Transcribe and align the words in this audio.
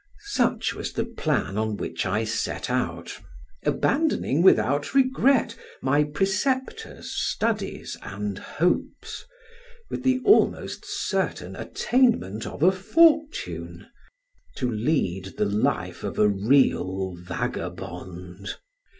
Such 0.31 0.73
was 0.73 0.93
the 0.93 1.05
plan 1.05 1.59
on 1.59 1.77
which 1.77 2.07
I 2.07 2.23
set 2.23 2.71
out, 2.71 3.13
abandoning 3.63 4.41
without 4.41 4.95
regret, 4.95 5.55
my 5.79 6.03
preceptors, 6.05 7.11
studies, 7.11 7.95
and 8.01 8.39
hopes, 8.39 9.25
with 9.91 10.01
the 10.01 10.19
almost 10.25 10.85
certain 10.87 11.55
attainment 11.55 12.47
of 12.47 12.63
a 12.63 12.71
fortune, 12.71 13.89
to 14.55 14.71
lead 14.71 15.35
the 15.37 15.45
life 15.45 16.03
of 16.03 16.17
a 16.17 16.27
real 16.27 17.13
vagabond. 17.15 18.55